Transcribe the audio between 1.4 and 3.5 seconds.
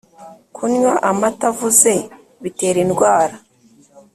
avuze bitera indwara